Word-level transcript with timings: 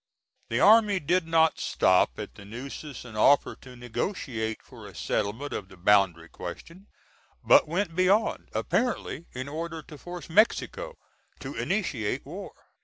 The 0.49 0.59
army 0.59 0.99
did 0.99 1.27
not 1.27 1.59
stop 1.59 2.17
at 2.17 2.33
the 2.33 2.43
Nueces 2.43 3.05
and 3.05 3.15
offer 3.15 3.55
to 3.57 3.75
negotiate 3.75 4.63
for 4.63 4.87
a 4.87 4.95
settlement 4.95 5.53
of 5.53 5.69
the 5.69 5.77
boundary 5.77 6.27
question, 6.27 6.87
but 7.43 7.67
went 7.67 7.95
beyond, 7.95 8.49
apparently 8.53 9.27
in 9.33 9.47
order 9.47 9.83
to 9.83 9.99
force 9.99 10.27
Mexico 10.27 10.95
to 11.41 11.53
initiate 11.53 12.25
war. 12.25 12.51